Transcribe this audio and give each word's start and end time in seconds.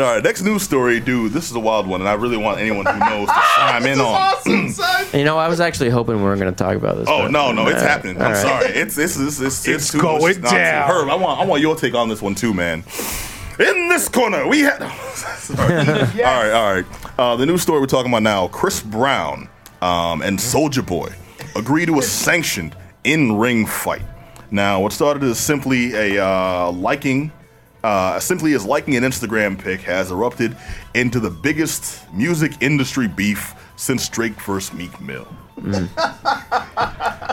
all 0.00 0.14
right. 0.14 0.22
Next 0.22 0.42
news 0.42 0.62
story, 0.62 1.00
dude. 1.00 1.32
This 1.32 1.50
is 1.50 1.56
a 1.56 1.60
wild 1.60 1.86
one, 1.86 2.00
and 2.00 2.08
I 2.08 2.14
really 2.14 2.36
want 2.36 2.60
anyone 2.60 2.86
who 2.86 2.98
knows 2.98 3.28
to 3.28 3.34
chime 3.56 3.86
in 3.86 4.00
on. 4.00 4.06
awesome, 4.06 4.68
son. 4.72 5.06
You 5.12 5.24
know, 5.24 5.38
I 5.38 5.48
was 5.48 5.60
actually 5.60 5.90
hoping 5.90 6.16
we 6.16 6.22
weren't 6.22 6.40
going 6.40 6.52
to 6.52 6.58
talk 6.58 6.76
about 6.76 6.96
this. 6.96 7.08
Oh 7.08 7.26
no, 7.28 7.52
no, 7.52 7.66
it's 7.68 7.82
happening. 7.82 8.16
I'm 8.16 8.32
right. 8.32 8.36
sorry. 8.36 8.66
It's 8.66 8.98
it's 8.98 9.16
it's 9.18 9.40
it's, 9.40 9.66
it's, 9.66 9.68
It's 9.68 9.92
too 9.92 10.00
going 10.00 10.22
much 10.22 10.36
nonsense. 10.38 10.52
down. 10.52 10.90
Herb, 10.90 11.08
I 11.08 11.14
want 11.14 11.40
I 11.40 11.44
want 11.44 11.62
your 11.62 11.76
take 11.76 11.94
on 11.94 12.08
this 12.08 12.22
one 12.22 12.34
too, 12.34 12.54
man. 12.54 12.84
In 13.58 13.88
this 13.88 14.08
corner, 14.08 14.46
we 14.48 14.60
had. 14.60 14.78
Sorry. 15.40 15.76
All 15.78 15.84
right, 15.84 16.52
all 16.52 16.74
right. 16.74 16.84
Uh, 17.18 17.36
the 17.36 17.44
news 17.44 17.60
story 17.60 17.80
we're 17.80 17.86
talking 17.86 18.10
about 18.10 18.22
now: 18.22 18.48
Chris 18.48 18.80
Brown 18.80 19.48
um, 19.82 20.22
and 20.22 20.38
Soulja 20.38 20.86
Boy 20.86 21.12
agree 21.56 21.84
to 21.86 21.98
a 21.98 22.02
sanctioned 22.02 22.74
in-ring 23.04 23.66
fight. 23.66 24.02
Now, 24.50 24.80
what 24.80 24.92
started 24.92 25.22
as 25.24 25.38
simply 25.38 25.92
a 25.94 26.24
uh, 26.24 26.70
liking, 26.72 27.32
uh, 27.82 28.20
simply 28.20 28.54
as 28.54 28.64
liking 28.64 28.96
an 28.96 29.04
Instagram 29.04 29.58
pic, 29.58 29.80
has 29.82 30.10
erupted 30.10 30.56
into 30.94 31.20
the 31.20 31.30
biggest 31.30 32.10
music 32.12 32.52
industry 32.60 33.08
beef 33.08 33.54
since 33.76 34.08
Drake 34.08 34.38
first 34.38 34.74
Meek 34.74 35.00
Mill. 35.00 35.26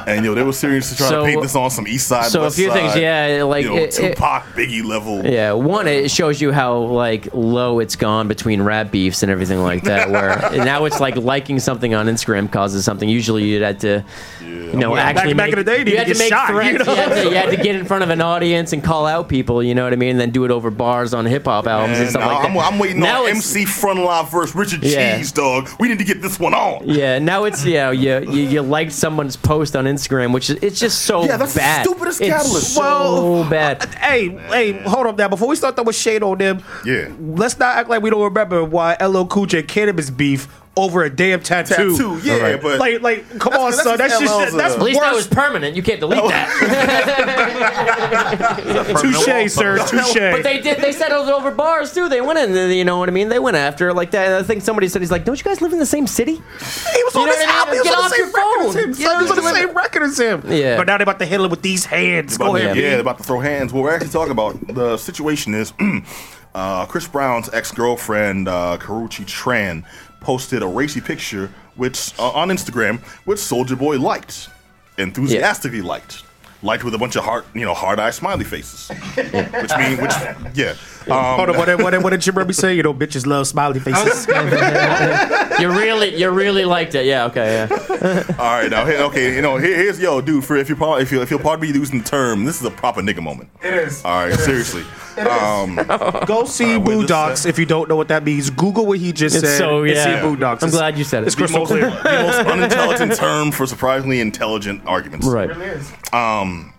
And 0.08 0.24
yo, 0.26 0.34
they 0.34 0.42
were 0.44 0.54
seriously 0.54 0.96
trying 0.96 1.10
So- 1.10 1.20
to 1.26 1.30
paint 1.30 1.42
this 1.42 1.54
on 1.56 1.70
some 1.70 1.86
East 1.88 2.08
Side. 2.08 2.26
so 2.32 2.40
a 2.40 2.44
West 2.44 2.56
few 2.56 2.72
things, 2.72 2.96
yeah, 2.96 3.44
like, 3.44 3.66
you 3.66 3.70
know, 3.72 3.76
it- 3.78 4.00
it- 4.00 4.16
Tupac, 4.16 4.44
Biggie 4.56 4.84
level. 4.84 5.22
Yeah, 5.26 5.52
one 5.52 5.86
it 5.88 6.10
shows 6.10 6.40
you 6.42 6.54
how 6.54 6.78
like 6.78 7.28
low 7.34 7.80
it's 7.80 7.96
gone 7.98 8.28
between 8.30 8.62
rap 8.62 8.90
beefs 8.90 9.22
and 9.22 9.30
everything 9.32 9.62
like 9.62 9.84
that. 9.84 10.10
Where 10.12 10.50
now 10.64 10.86
it's 10.86 11.00
like 11.02 11.18
liking 11.18 11.60
something 11.60 11.94
on 11.94 12.08
Instagram 12.08 12.50
causes 12.52 12.86
something. 12.86 13.10
Usually 13.10 13.44
you'd 13.44 13.62
have 13.64 13.80
to, 13.80 14.04
you 14.42 14.74
know, 14.74 14.92
Well, 14.92 15.00
actually 15.02 15.34
back 15.34 15.48
make, 15.52 15.60
in 15.60 15.66
the 15.66 15.72
day, 15.72 15.80
you 15.80 15.92
you 15.92 15.98
had 15.98 16.08
had 16.08 16.08
to 16.08 16.14
to 16.14 16.20
get 16.20 16.24
make 16.24 16.30
shot, 16.30 16.50
you 16.50 16.56
threats. 16.56 16.86
know? 16.88 16.94
You, 16.94 17.00
had 17.02 17.10
to, 17.16 17.24
you 17.30 17.36
had 17.36 17.50
to 17.50 17.58
get 17.58 17.76
in 17.76 17.86
front 17.86 18.04
of 18.04 18.10
an 18.10 18.22
audience 18.22 18.72
and 18.72 18.82
call 18.82 19.06
out 19.06 19.28
people. 19.28 19.62
You 19.62 19.76
know 19.76 19.84
what 19.84 19.92
I 19.92 19.98
mean? 19.98 20.12
And 20.12 20.20
then 20.22 20.30
do 20.32 20.46
it 20.46 20.52
over 20.52 20.72
bars 20.72 21.14
on 21.14 21.26
hip 21.26 21.44
hop 21.46 21.68
albums 21.68 21.98
and 21.98 22.02
And 22.04 22.10
stuff 22.12 22.22
now 22.22 22.34
like 22.34 22.44
that. 22.44 22.52
I'm, 22.66 22.74
I'm 22.74 22.80
waiting 22.80 23.02
now 23.02 23.24
on 23.24 23.30
it's- 23.32 23.56
MC 23.56 23.66
Frontalot 23.66 24.30
versus 24.30 24.56
Richard 24.56 24.84
Yeah. 24.84 25.18
Cheese, 25.18 25.34
dog. 25.34 25.68
We 25.82 25.90
need 25.90 25.98
to 26.00 26.06
get 26.06 26.22
this 26.22 26.40
one 26.40 26.54
on. 26.54 26.84
Yeah, 26.86 27.20
now 27.20 27.44
it's 27.44 27.66
yeah, 27.66 27.92
you, 27.92 28.20
you 28.32 28.48
you 28.48 28.62
liked 28.62 28.94
someone's 28.94 29.36
post 29.36 29.76
on 29.76 29.84
Instagram, 29.86 29.97
which 30.32 30.50
is 30.50 30.58
it's 30.62 30.80
just 30.80 31.02
so 31.04 31.24
Yeah, 31.26 31.38
that's 31.38 31.54
the 31.54 31.60
bad. 31.60 31.86
stupidest 31.86 32.22
it's 32.22 32.30
catalyst. 32.30 32.74
so 32.76 32.82
Well, 32.82 33.50
bad. 33.50 33.82
Uh, 33.84 33.88
hey, 34.00 34.30
hey, 34.30 34.72
hold 34.84 35.08
up 35.08 35.18
now. 35.18 35.28
Before 35.28 35.48
we 35.48 35.56
start 35.56 35.76
throwing 35.76 35.92
shade 35.92 36.24
on 36.24 36.38
them, 36.38 36.62
Yeah. 36.86 37.10
let's 37.20 37.58
not 37.60 37.76
act 37.78 37.90
like 37.90 38.02
we 38.02 38.10
don't 38.10 38.22
remember 38.24 38.64
why 38.64 38.96
LL 39.02 39.26
Cool 39.26 39.46
J 39.46 39.64
Canibus 39.64 40.16
beef 40.16 40.48
over 40.78 41.04
a 41.04 41.10
damn 41.10 41.42
tattoo. 41.42 41.92
Tattoo, 41.98 42.20
yeah, 42.24 42.38
Right. 42.38 42.62
but 42.62 42.80
Like, 42.80 43.02
like, 43.02 43.28
come 43.40 43.52
That's- 43.54 43.64
on, 43.64 43.72
that's 43.72 43.84
son. 43.84 43.98
That's 43.98 44.20
just 44.20 44.40
just 44.40 44.58
that's 44.58 44.76
At 44.76 44.82
least 44.82 45.00
that 45.02 45.14
worse. 45.14 45.28
was 45.28 45.36
permanent. 45.36 45.76
You 45.76 45.84
can't 45.84 46.00
delete 46.00 46.24
that. 46.24 46.48
Touche, 49.02 49.52
sir. 49.52 49.78
Touche. 49.88 50.14
But 50.14 50.44
they 50.44 50.60
did. 50.62 50.78
They 50.80 50.92
settled 50.92 51.28
it 51.28 51.32
over 51.34 51.52
bars 51.52 51.94
too. 51.94 52.10
They 52.10 52.22
went 52.22 52.40
in. 52.40 52.72
You 52.72 52.86
know 52.86 52.98
what 53.00 53.10
I 53.10 53.12
mean? 53.12 53.30
They 53.30 53.40
went 53.40 53.58
after 53.58 53.94
like 53.94 54.12
that. 54.12 54.28
And 54.28 54.36
I 54.36 54.44
think 54.44 54.62
somebody 54.64 54.88
said 54.88 55.02
he's 55.02 55.12
like, 55.12 55.26
"Don't 55.26 55.38
you 55.38 55.44
guys 55.44 55.62
live 55.62 55.74
in 55.74 55.80
the 55.80 55.86
same 55.86 56.08
city?" 56.08 56.36
He 56.36 56.42
was 56.42 57.16
You 57.16 57.22
on 57.22 57.28
know 57.28 57.34
this 57.34 57.38
what 57.38 57.38
I 57.38 57.48
mean? 57.48 57.50
album. 57.50 57.74
He 57.74 57.80
was 57.80 57.88
Get 57.88 57.98
on 57.98 58.04
off 58.04 58.10
the 58.12 58.18
your 58.18 58.26
same 58.28 58.36
record 58.36 58.66
as 58.68 58.74
phone. 58.74 58.84
him. 58.84 58.90
You 58.90 58.94
son. 58.96 59.04
know 59.06 59.16
He 59.18 59.22
was 59.24 59.32
on 59.32 59.36
the 59.38 59.42
what 59.44 59.56
I 59.56 59.60
mean? 59.60 59.68
same 59.68 59.78
record 59.78 60.04
as 60.04 60.20
him. 60.20 60.44
Yeah. 60.48 60.78
But 60.78 60.88
now 60.88 60.98
they're 60.98 61.04
about 61.04 61.20
to 61.20 61.26
hit 61.26 61.42
him 61.42 61.50
with 61.50 61.62
these 61.62 61.86
hands. 61.86 62.38
Go 62.38 62.56
ahead. 62.56 62.76
yeah, 62.76 62.90
they're 62.92 63.00
about 63.02 63.18
to 63.18 63.24
throw 63.24 63.40
hands. 63.40 63.74
What 63.74 63.84
we're 63.84 63.94
actually 63.94 64.10
talking 64.10 64.32
about, 64.32 64.56
the 64.68 64.98
situation 64.98 65.54
is 65.54 65.74
uh, 66.56 66.86
Chris 66.86 67.08
Brown's 67.08 67.50
ex 67.54 67.72
girlfriend, 67.72 68.48
uh, 68.48 68.78
Karrueche 68.80 69.26
Tran, 69.26 69.84
posted 70.20 70.64
a 70.64 70.68
racy 70.68 71.02
picture 71.02 71.52
which 71.76 72.14
uh, 72.20 72.32
on 72.32 72.50
Instagram, 72.50 73.00
which 73.26 73.40
Soulja 73.40 73.78
Boy 73.78 74.00
liked, 74.00 74.50
enthusiastically 74.98 75.82
liked. 75.82 76.24
Liked 76.64 76.84
with 76.84 76.96
a 76.96 76.98
bunch 76.98 77.16
of 77.16 77.24
heart, 77.24 77.46
you 77.54 77.66
know, 77.66 77.76
hard 77.76 78.00
eye 78.00 78.10
smiley 78.10 78.44
faces, 78.44 78.90
which 79.16 79.78
mean, 79.78 80.02
which, 80.02 80.12
yeah. 80.56 80.74
Um, 81.10 81.36
Hold 81.38 81.50
on, 81.50 81.58
what 81.58 81.66
did, 81.66 81.82
what 81.82 81.92
did, 81.92 82.04
what 82.04 82.10
did 82.12 82.22
Jim 82.22 82.36
Remy 82.38 82.54
say? 82.54 82.76
You 82.76 82.84
know, 82.84 82.94
bitches 82.94 83.26
love 83.26 83.48
smiley 83.48 83.80
faces. 83.80 84.28
You 85.58 85.70
really, 85.72 86.16
you 86.16 86.30
really 86.30 86.66
liked 86.66 86.94
it. 86.94 87.08
Yeah. 87.08 87.26
Okay. 87.26 87.68
Yeah. 87.68 88.24
All 88.38 88.46
right, 88.46 88.70
now 88.70 88.86
here, 88.86 89.00
okay, 89.06 89.36
you 89.36 89.42
know, 89.42 89.58
here, 89.58 89.76
here's 89.76 90.00
yo, 90.00 90.22
dude. 90.22 90.46
For 90.46 90.56
if 90.56 90.70
you 90.70 90.76
are 90.84 91.02
if 91.02 91.12
you 91.12 91.20
if 91.24 91.32
you'll 91.32 91.40
pardon 91.40 91.68
me 91.68 91.76
using 91.76 91.98
the 91.98 92.04
term, 92.06 92.46
this 92.46 92.60
is 92.60 92.66
a 92.68 92.70
proper 92.70 93.02
nigga 93.02 93.24
moment. 93.24 93.50
It 93.64 93.74
is. 93.74 94.06
All 94.06 94.28
right, 94.28 94.38
seriously. 94.38 94.84
Um, 95.18 95.76
Go 96.28 96.46
see 96.46 96.76
Uh, 96.76 96.80
wait, 96.80 96.86
this, 96.98 97.10
Boondocks 97.12 97.46
uh, 97.48 97.50
if 97.50 97.58
you 97.58 97.66
don't 97.66 97.90
know 97.90 97.96
what 97.96 98.08
that 98.10 98.24
means. 98.24 98.52
Google 98.52 98.86
what 98.86 99.00
he 99.00 99.12
just 99.12 99.36
It's 99.36 99.48
said. 99.48 99.58
so 99.58 99.82
and 99.82 99.90
see 99.90 99.96
yeah. 99.96 100.22
Boondocks. 100.22 100.62
I'm 100.62 100.70
glad 100.70 100.96
you 100.96 101.04
said 101.04 101.24
it. 101.24 101.28
It's 101.28 101.36
crystal 101.36 101.62
most, 101.62 101.70
clear. 101.70 101.90
the 101.90 102.04
most 102.04 102.48
unintelligent 102.48 103.16
term 103.16 103.52
for 103.52 103.66
surprisingly 103.66 104.20
intelligent 104.20 104.84
arguments. 104.86 105.26
Right. 105.26 105.50
Really 105.50 105.66
is. 105.66 105.92
Um, 106.14 106.72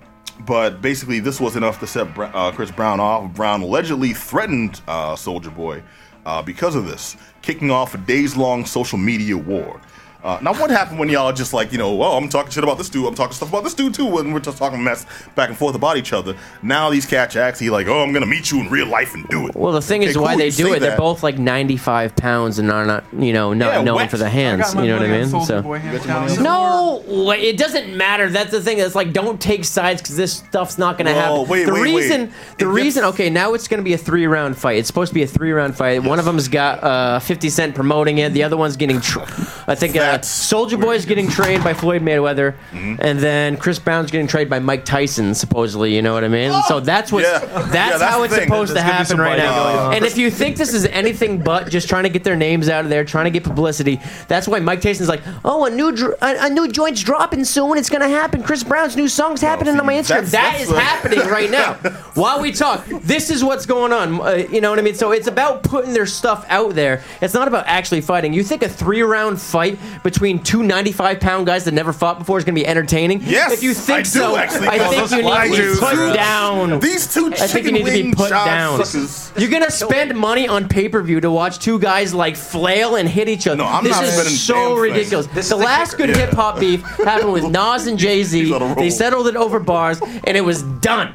but 0.46 0.80
basically, 0.80 1.20
this 1.20 1.40
was 1.40 1.56
enough 1.56 1.80
to 1.80 1.86
set 1.86 2.06
uh, 2.18 2.52
Chris 2.52 2.70
Brown 2.70 3.00
off. 3.00 3.32
Brown 3.34 3.62
allegedly 3.62 4.12
threatened 4.14 4.80
uh, 4.86 5.14
Soulja 5.14 5.54
Boy 5.54 5.82
uh, 6.26 6.42
because 6.42 6.74
of 6.74 6.86
this, 6.86 7.16
kicking 7.42 7.70
off 7.70 7.94
a 7.94 7.98
days-long 7.98 8.64
social 8.66 8.98
media 8.98 9.36
war. 9.36 9.80
Uh, 10.28 10.38
now, 10.42 10.52
what 10.52 10.68
happened 10.70 10.98
when 10.98 11.08
y'all 11.08 11.32
just 11.32 11.54
like, 11.54 11.72
you 11.72 11.78
know, 11.78 11.94
well, 11.94 12.12
I'm 12.14 12.28
talking 12.28 12.50
shit 12.50 12.62
about 12.62 12.76
this 12.76 12.90
dude, 12.90 13.06
I'm 13.06 13.14
talking 13.14 13.32
stuff 13.32 13.48
about 13.48 13.64
this 13.64 13.72
dude 13.72 13.94
too, 13.94 14.04
when 14.04 14.30
we're 14.32 14.40
just 14.40 14.58
talking 14.58 14.84
mess 14.84 15.06
back 15.34 15.48
and 15.48 15.56
forth 15.56 15.74
about 15.74 15.96
each 15.96 16.12
other. 16.12 16.36
Now 16.62 16.90
these 16.90 17.06
cats 17.06 17.34
are 17.34 17.40
actually 17.40 17.70
like, 17.70 17.86
oh, 17.86 18.02
I'm 18.02 18.12
gonna 18.12 18.26
meet 18.26 18.50
you 18.50 18.60
in 18.60 18.68
real 18.68 18.86
life 18.88 19.14
and 19.14 19.26
do 19.28 19.46
it. 19.48 19.54
Well, 19.56 19.72
the 19.72 19.80
thing 19.80 20.02
Okay, 20.02 20.10
is, 20.10 20.18
why 20.18 20.36
they 20.36 20.50
do 20.50 20.64
say 20.64 20.72
it, 20.76 20.80
they're 20.80 20.98
both 20.98 21.22
like 21.22 21.38
95 21.38 22.14
pounds 22.14 22.58
and 22.58 22.70
are 22.70 22.84
not, 22.84 23.04
you 23.18 23.32
know, 23.32 23.54
not 23.54 23.72
Yeah, 23.72 23.82
known 23.82 23.96
wet. 23.96 24.10
for 24.10 24.18
the 24.18 24.28
hands. 24.28 24.74
You 24.74 24.82
know 24.82 24.98
what 24.98 25.06
I 25.06 25.18
mean? 25.24 25.44
So. 25.46 25.62
Boy 25.62 25.78
hands 25.78 26.04
your 26.04 26.14
money 26.14 26.36
down. 26.36 26.46
on 26.46 27.04
No, 27.06 27.24
wait, 27.24 27.44
it 27.44 27.56
doesn't 27.56 27.96
matter. 27.96 28.28
That's 28.28 28.50
the 28.50 28.60
thing. 28.60 28.80
It's 28.80 28.94
like 28.94 29.14
don't 29.14 29.40
take 29.40 29.64
sides 29.64 30.02
because 30.02 30.16
this 30.18 30.34
stuff's 30.34 30.76
not 30.76 30.98
going 30.98 31.06
to 31.06 31.12
Well, 31.14 31.36
happen. 31.46 31.50
wait, 31.50 31.64
the 31.64 31.72
wait, 31.72 31.80
wait. 31.82 31.94
reason, 31.94 32.32
the 32.58 32.66
If 32.66 32.74
reason. 32.74 32.98
it's- 33.04 33.14
Okay, 33.14 33.30
now 33.30 33.54
it's 33.54 33.66
going 33.66 33.78
to 33.78 33.84
be 33.84 33.94
a 33.94 33.98
three 33.98 34.26
round 34.26 34.58
fight. 34.58 34.76
It's 34.76 34.88
supposed 34.88 35.08
to 35.08 35.14
be 35.14 35.22
a 35.22 35.26
three 35.26 35.52
round 35.52 35.74
fight. 35.74 36.02
One 36.02 36.18
of 36.18 36.26
them's 36.26 36.48
got 36.48 36.84
uh, 36.84 37.18
50 37.20 37.48
Cent 37.48 37.74
promoting 37.74 38.18
it. 38.18 38.34
The 38.34 38.42
other 38.42 38.58
one's 38.58 38.76
getting. 38.76 39.00
Tr- 39.00 39.20
I 39.66 39.74
think 39.74 39.96
uh, 39.96 40.17
That's 40.18 40.52
Soulja 40.52 40.80
Boy's 40.80 41.04
getting 41.06 41.28
trained 41.28 41.62
by 41.62 41.74
Floyd 41.74 42.02
Mayweather, 42.02 42.54
Mm-hmm. 42.72 42.96
and 43.00 43.18
then 43.20 43.56
Chris 43.56 43.78
Brown's 43.78 44.10
getting 44.10 44.26
trained 44.26 44.50
by 44.50 44.58
Mike 44.58 44.84
Tyson. 44.84 45.34
Supposedly, 45.34 45.94
you 45.94 46.02
know 46.02 46.12
what 46.12 46.24
I 46.24 46.28
mean. 46.28 46.52
So 46.66 46.80
that's 46.80 47.12
what. 47.12 47.22
Yeah. 47.22 47.38
That's, 47.38 47.74
Yeah, 47.74 47.98
that's 47.98 48.02
how 48.02 48.18
the 48.18 48.24
it's 48.24 48.34
thing. 48.34 48.44
supposed 48.48 48.68
to 48.70 48.74
There's 48.74 48.84
gonna 48.84 48.92
be 48.92 49.08
happen 49.08 49.18
right 49.20 49.38
now. 49.38 49.88
uh, 49.88 49.92
and 49.94 50.04
if 50.04 50.18
you 50.18 50.30
think 50.30 50.56
this 50.56 50.74
is 50.74 50.86
anything 50.86 51.42
but 51.42 51.68
just 51.70 51.88
trying 51.88 52.02
to 52.04 52.08
get 52.08 52.24
their 52.24 52.36
names 52.36 52.68
out 52.68 52.84
of 52.84 52.90
there, 52.90 53.04
trying 53.04 53.24
to 53.26 53.30
get 53.30 53.44
publicity, 53.44 54.00
that's 54.26 54.48
why 54.48 54.58
Mike 54.60 54.80
Tyson's 54.80 55.08
like, 55.08 55.22
oh, 55.44 55.64
a 55.66 55.70
new 55.70 55.92
dr- 55.92 56.16
a, 56.20 56.46
a 56.46 56.50
new 56.50 56.68
joint's 56.68 57.02
dropping 57.02 57.44
soon. 57.44 57.78
It's 57.78 57.88
gonna 57.90 58.08
happen. 58.08 58.42
Chris 58.42 58.64
Brown's 58.64 58.96
new 58.96 59.08
song's 59.08 59.40
happening 59.40 59.78
on 59.78 59.86
my 59.86 59.94
Instagram. 59.94 60.28
that's- 60.28 60.32
That 60.32 60.50
that's 60.52 60.62
is 60.64 60.68
the- 60.70 60.80
happening 60.80 61.20
right 61.28 61.50
now. 61.50 61.74
While 62.14 62.40
we 62.40 62.52
talk, 62.52 62.84
this 63.02 63.30
is 63.30 63.44
what's 63.44 63.66
going 63.66 63.92
on. 63.92 64.20
Uh, 64.20 64.30
you 64.50 64.60
know 64.60 64.70
what 64.70 64.78
I 64.78 64.82
mean? 64.82 64.94
So 64.94 65.12
it's 65.12 65.26
about 65.28 65.62
putting 65.62 65.92
their 65.92 66.06
stuff 66.06 66.44
out 66.48 66.74
there. 66.74 67.02
It's 67.20 67.34
not 67.34 67.46
about 67.48 67.66
actually 67.66 68.00
fighting. 68.00 68.32
You 68.32 68.42
think 68.42 68.62
a 68.62 68.68
three 68.68 69.02
round 69.02 69.40
fight 69.40 69.78
between 70.02 70.42
two 70.42 70.62
95 70.62 71.20
pound 71.20 71.46
guys 71.46 71.64
that 71.64 71.74
never 71.74 71.92
fought 71.92 72.18
before 72.18 72.38
is 72.38 72.44
gonna 72.44 72.54
be 72.54 72.66
entertaining? 72.66 73.20
Yes, 73.24 73.52
If 73.52 73.62
you 73.62 73.74
think 73.74 73.98
I 74.00 74.02
do, 74.02 74.08
so, 74.08 74.36
actually. 74.36 74.68
I 74.68 74.78
think 74.78 75.10
you 75.10 75.22
need 75.22 75.56
to 75.56 75.74
be 75.74 75.78
put 75.80 76.14
down. 76.14 76.80
These 76.80 77.12
two 77.14 77.26
I 77.32 77.46
think 77.46 77.66
you 77.66 77.72
need 77.72 77.84
to 77.86 77.90
be 77.90 78.12
put 78.14 78.30
down. 78.30 78.84
Suckers. 78.84 79.32
You're 79.36 79.50
gonna 79.50 79.70
spend 79.70 80.14
money 80.16 80.48
on 80.48 80.68
pay 80.68 80.88
per 80.88 81.02
view 81.02 81.20
to 81.20 81.30
watch 81.30 81.58
two 81.58 81.78
guys 81.78 82.12
like 82.14 82.36
flail 82.36 82.96
and 82.96 83.08
hit 83.08 83.28
each 83.28 83.46
other. 83.46 83.56
No, 83.58 83.64
I'm 83.66 83.84
this 83.84 83.92
not 83.92 84.04
is 84.04 84.40
so 84.42 84.76
ridiculous. 84.76 85.26
This 85.26 85.34
the 85.34 85.40
is 85.40 85.48
the 85.50 85.56
last 85.56 85.92
kicker. 85.96 86.06
good 86.08 86.16
hip 86.16 86.30
hop 86.30 86.58
beef 86.60 86.82
happened 86.82 87.32
with 87.32 87.44
Nas 87.50 87.86
and 87.86 87.98
Jay 87.98 88.22
Z. 88.22 88.44
He's 88.44 88.52
on 88.52 88.62
a 88.62 88.66
roll. 88.66 88.74
They 88.74 88.90
settled 88.90 89.28
it 89.28 89.36
over 89.36 89.58
bars, 89.60 90.00
and 90.00 90.36
it 90.36 90.42
was 90.44 90.62
done. 90.62 91.14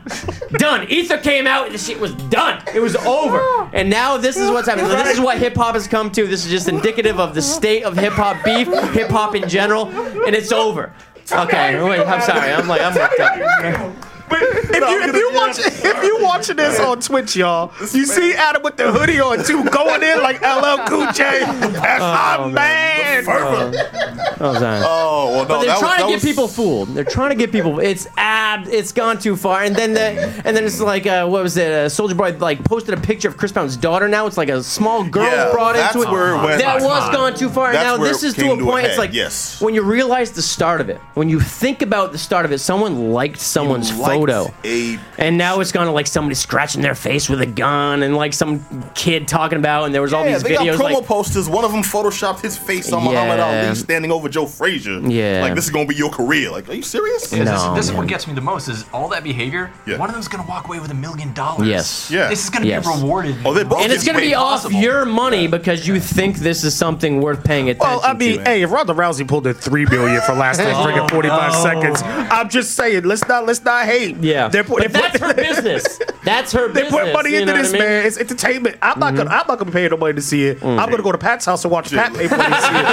done. 0.52 0.88
Ether 0.90 1.18
came 1.18 1.48
out, 1.48 1.66
and 1.68 1.76
the 1.76 1.80
shit 1.80 2.00
was 2.00 2.14
done. 2.14 2.62
It 2.74 2.80
was 2.80 2.96
over. 2.98 3.40
And 3.74 3.90
now 3.90 4.18
this 4.18 4.38
is 4.38 4.50
what's 4.52 4.68
happening. 4.68 4.90
So 4.90 4.96
this 4.98 5.14
is 5.16 5.20
what 5.20 5.38
hip 5.38 5.56
hop 5.56 5.76
has 5.76 5.88
come 5.88 6.12
to. 6.12 6.28
This 6.28 6.46
is 6.46 6.52
just 6.52 6.68
indicative 6.68 7.20
of 7.20 7.34
the 7.36 7.42
state 7.42 7.84
of 7.84 7.98
hip 7.98 8.14
hop 8.14 8.44
beef, 8.44 8.68
hip 8.92 9.10
hop 9.10 9.36
in 9.36 9.48
general, 9.48 9.88
and 9.88 10.36
it's 10.36 10.52
over. 10.52 10.94
Okay, 11.32 11.82
wait. 11.82 12.02
I'm 12.02 12.22
sorry. 12.22 12.52
I'm 12.52 12.68
like 12.68 12.82
I'm 12.82 12.96
worked 12.96 13.20
up. 13.20 13.96
If 14.36 14.90
you 14.90 15.02
if 15.04 15.16
you 15.16 15.32
watch 15.34 15.60
if 15.60 16.04
you 16.04 16.20
watching 16.22 16.56
this 16.56 16.80
on 16.80 17.00
Twitch, 17.00 17.36
y'all, 17.36 17.72
you 17.94 18.06
see 18.06 18.34
Adam 18.34 18.64
with 18.64 18.78
the 18.78 18.92
hoodie 18.92 19.20
on 19.20 19.44
too, 19.44 19.64
going 19.70 20.02
in 20.02 20.22
like 20.22 20.42
LL 20.42 20.86
Cool 20.88 21.12
J. 21.12 21.42
That's 21.42 22.02
oh, 22.02 22.14
my 22.14 22.38
oh, 22.40 22.50
man. 22.50 23.03
Oh, 23.28 24.54
sorry. 24.60 24.82
Oh 24.84 25.30
well, 25.32 25.42
no, 25.44 25.48
But 25.48 25.58
they're 25.60 25.68
that 25.68 25.80
trying 25.80 25.98
that 26.00 26.04
to 26.04 26.08
get 26.10 26.14
was- 26.16 26.24
people 26.24 26.48
fooled. 26.48 26.90
They're 26.90 27.04
trying 27.04 27.30
to 27.30 27.36
get 27.36 27.52
people. 27.52 27.80
It's 27.80 28.08
ab. 28.18 28.68
It's 28.68 28.92
gone 28.92 29.20
too 29.20 29.36
far. 29.36 29.64
And 29.64 29.76
then 29.76 29.94
the 29.94 30.02
and 30.46 30.56
then 30.56 30.64
it's 30.66 30.80
like 30.82 31.06
uh, 31.06 31.28
what 31.28 31.44
was 31.44 31.58
it? 31.58 31.72
Uh, 31.72 31.86
Soulja 31.88 32.16
Boy 32.18 32.36
like 32.40 32.64
posted 32.64 32.94
a 32.98 33.02
picture 33.02 33.28
of 33.28 33.38
Chris 33.38 33.52
Brown's 33.52 33.78
daughter. 33.78 34.08
Now 34.08 34.28
it's 34.28 34.38
like 34.38 34.50
a 34.50 34.62
small 34.64 35.04
girl 35.04 35.24
Yeah, 35.26 35.52
brought 35.52 35.76
that's 35.76 35.96
into 35.96 36.08
it. 36.08 36.12
where 36.12 36.36
it 36.36 36.44
went- 36.44 36.62
that 36.62 36.82
was 36.82 37.04
on. 37.04 37.14
gone 37.14 37.34
too 37.36 37.50
far. 37.50 37.72
That's 37.74 37.84
now 37.86 38.04
this 38.04 38.24
is 38.24 38.34
to 38.36 38.42
came 38.42 38.52
a 38.52 38.56
to 38.58 38.64
a 38.64 38.66
point. 38.66 38.86
it's 38.88 38.98
like 38.98 39.14
yes. 39.14 39.62
when 39.62 39.74
you 39.74 39.82
realize 39.84 40.32
the 40.32 40.42
start 40.42 40.82
of 40.82 40.90
it. 40.90 40.98
When 41.14 41.30
you 41.30 41.40
think 41.40 41.82
about 41.82 42.12
the 42.12 42.18
start 42.18 42.46
of 42.46 42.52
it, 42.52 42.60
someone 42.60 43.12
liked 43.12 43.40
someone's 43.40 43.96
liked 43.98 44.20
photo. 44.20 44.54
a 44.64 45.00
And 45.18 45.38
now 45.38 45.60
it's 45.60 45.72
gone 45.72 45.86
to 45.86 45.92
like 45.92 46.08
somebody 46.08 46.36
scratching 46.36 46.82
their 46.82 46.96
face 46.96 47.30
with 47.30 47.42
a 47.42 47.46
gun 47.46 48.04
and 48.04 48.16
like 48.16 48.34
some 48.34 48.64
kid 48.96 49.28
talking 49.28 49.58
about, 49.58 49.86
and 49.86 49.94
there 49.94 50.02
was 50.02 50.14
all 50.14 50.26
yeah, 50.26 50.34
these 50.34 50.44
they 50.44 50.56
videos 50.56 50.78
got 50.78 50.92
promo 50.92 50.96
like. 50.96 51.06
posters. 51.06 51.50
One 51.50 51.64
of 51.66 51.72
them 51.72 51.82
photoshopped 51.84 52.42
his 52.42 52.58
face 52.58 52.92
on 52.92 53.04
Muhammad 53.14 53.38
Yeah. 53.40 53.66
Ali 53.68 53.76
standing 53.76 54.12
over 54.12 54.30
Joe 54.30 54.46
Frazier. 54.46 55.00
Yeah. 55.00 55.42
like 55.42 55.56
this 55.56 55.66
is 55.66 55.72
gonna 55.72 55.86
be 55.88 55.96
your 55.96 56.10
career. 56.10 56.52
Like, 56.52 56.70
are 56.70 56.74
you 56.74 56.82
serious? 56.84 57.32
Yeah, 57.32 57.40
this, 57.46 57.64
No, 57.64 57.76
this 57.76 57.86
is 57.90 57.94
what 57.94 58.08
gets 58.08 58.28
me 58.28 58.34
the 58.34 58.42
most 58.42 58.68
is 58.68 58.86
all 58.94 59.08
that 59.10 59.24
behavior. 59.24 59.72
Yeah. 59.86 59.98
One 59.98 60.10
of 60.10 60.16
them's 60.16 60.28
gonna 60.28 60.48
walk 60.48 60.68
away 60.68 60.80
with 60.80 60.92
a 60.92 60.96
million 60.96 61.34
dollars. 61.34 61.68
Yes. 61.68 62.12
Yeah. 62.12 62.30
This 62.30 62.44
is 62.44 62.50
gonna 62.50 62.66
Yes. 62.66 62.86
be 62.86 63.02
rewarded. 63.02 63.36
Oh, 63.46 63.54
they 63.54 63.64
both 63.64 63.82
And 63.82 63.92
it's 63.92 64.04
It's 64.04 64.06
going 64.06 64.16
to 64.16 64.22
be 64.22 64.30
made 64.30 64.36
off 64.36 64.64
possible. 64.64 64.80
your 64.82 65.06
money 65.06 65.48
because 65.48 65.88
you 65.88 66.00
think 66.00 66.38
this 66.38 66.64
is 66.64 66.76
something 66.76 67.22
worth 67.22 67.44
paying 67.44 67.70
attention 67.70 68.00
to. 68.00 68.06
Well, 68.06 68.12
I 68.12 68.14
mean, 68.14 68.38
to. 68.40 68.44
hey, 68.44 68.62
if 68.64 68.72
Ronda 68.72 68.94
Rousey 68.94 69.28
pulled 69.28 69.48
in 69.48 69.54
three 69.54 69.86
billion 69.86 70.22
for 70.22 70.34
last 70.34 70.60
like 70.60 70.68
oh, 70.76 70.86
friggin' 70.86 71.10
forty 71.10 71.30
five 71.30 71.54
seconds, 71.56 72.02
I'm 72.04 72.50
just 72.50 72.76
saying, 72.76 73.04
let's 73.04 73.26
not 73.28 73.46
let's 73.46 73.64
not 73.64 73.86
hate. 73.86 74.18
Yeah, 74.18 74.48
they're, 74.50 74.64
put- 74.64 74.80
but 74.80 74.92
they 74.94 75.00
that's 75.00 75.20
put- 75.20 75.28
her 75.28 75.34
business. 75.34 76.00
That's 76.24 76.52
her 76.52 76.68
business. 76.74 76.74
They 76.74 76.82
business. 76.84 77.06
put 77.06 77.14
money 77.14 77.36
into 77.36 77.54
this, 77.54 77.70
I 77.70 77.72
mean? 77.74 77.82
man. 77.82 78.06
It's 78.06 78.18
entertainment. 78.18 78.78
I'm 78.82 79.00
not 79.00 79.16
gonna. 79.16 79.30
Mm-hmm. 79.30 79.40
I'm 79.40 79.48
not 79.48 79.60
gonna 79.60 79.72
pay 79.72 79.88
nobody 79.88 80.16
to 80.16 80.22
see 80.22 80.48
it. 80.48 80.64
I'm 80.64 80.78
gonna 80.78 80.98
mm. 80.98 81.04
go 81.04 81.12
to 81.12 81.18
Pat's 81.18 81.46
house 81.46 81.64
and 81.64 81.72
watch 81.72 81.92
Pat 81.92 82.14
pay 82.14 82.28
for 82.28 82.36
it 82.36 82.40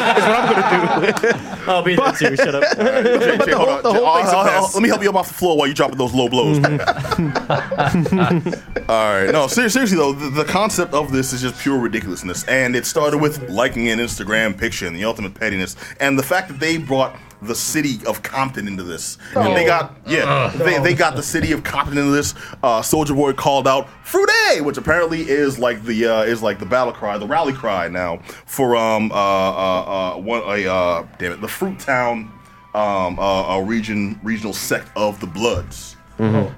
to 0.04 0.20
see 0.20 0.20
it. 0.20 0.20
That's 0.20 0.30
what 0.30 0.90
I'm 0.90 1.00
gonna 1.00 1.20
do. 1.20 1.30
I'll 1.70 1.82
be 1.82 1.94
there 1.96 2.12
too. 2.12 2.36
Shut 2.36 2.54
up. 2.54 2.62
Jay, 2.76 2.82
Jay, 2.82 3.36
the 3.36 3.56
hold 3.56 3.68
whole- 3.68 3.76
on. 3.76 3.82
the 3.82 3.92
Jay, 3.92 3.98
whole 3.98 4.06
I'll- 4.06 4.16
thing's 4.18 4.32
a 4.32 4.36
I'll- 4.36 4.46
I'll- 4.48 4.62
mess. 4.62 4.74
Let 4.74 4.82
me 4.82 4.88
help 4.88 5.02
you 5.02 5.08
up 5.10 5.16
off 5.16 5.28
the 5.28 5.34
floor 5.34 5.56
while 5.56 5.66
you're 5.66 5.74
dropping 5.74 5.98
those 5.98 6.14
low 6.14 6.28
blows. 6.28 6.58
Mm-hmm. 6.58 8.80
All 8.90 9.12
right. 9.12 9.30
No, 9.32 9.46
ser- 9.46 9.68
seriously 9.68 9.96
though, 9.98 10.12
the, 10.12 10.30
the 10.30 10.44
concept 10.44 10.94
of 10.94 11.12
this 11.12 11.32
is 11.32 11.42
just 11.42 11.58
pure 11.60 11.78
ridiculousness, 11.78 12.44
and 12.44 12.74
it 12.76 12.86
started 12.86 13.18
with 13.18 13.48
liking 13.48 13.88
an 13.88 13.98
Instagram 13.98 14.56
picture 14.58 14.86
and 14.86 14.96
the 14.96 15.04
ultimate 15.04 15.34
pettiness, 15.34 15.76
and 16.00 16.18
the 16.18 16.22
fact 16.22 16.48
that 16.48 16.58
they 16.60 16.76
brought 16.78 17.16
the 17.42 17.54
city 17.54 18.04
of 18.06 18.22
Compton 18.22 18.66
into 18.66 18.82
this, 18.82 19.18
and 19.34 19.56
they 19.56 19.64
got 19.64 19.96
yeah, 20.06 20.48
they, 20.56 20.78
they 20.78 20.94
got 20.94 21.16
the 21.16 21.22
city 21.22 21.52
of 21.52 21.64
Compton 21.64 21.98
into 21.98 22.10
this. 22.10 22.34
Uh, 22.62 22.80
Soulja 22.80 23.14
Boy 23.14 23.32
called 23.32 23.66
out 23.66 23.88
"Fruity," 24.04 24.60
which 24.60 24.76
apparently 24.76 25.22
is 25.22 25.58
like 25.58 25.82
the 25.84 26.06
uh, 26.06 26.22
is 26.22 26.42
like 26.42 26.58
the 26.58 26.66
battle 26.66 26.92
cry, 26.92 27.18
the 27.18 27.26
rally 27.26 27.52
cry 27.52 27.88
now 27.88 28.18
for 28.46 28.76
um 28.76 29.10
uh 29.12 29.14
uh, 29.14 30.14
uh 30.14 30.18
one 30.18 30.42
a 30.42 30.70
uh 30.70 31.06
damn 31.18 31.32
it 31.32 31.40
the 31.40 31.48
Fruit 31.48 31.78
Town 31.78 32.30
um 32.74 33.18
uh, 33.18 33.56
uh 33.56 33.60
region 33.60 34.20
regional 34.22 34.52
sect 34.52 34.88
of 34.96 35.18
the 35.20 35.26
Bloods. 35.26 35.96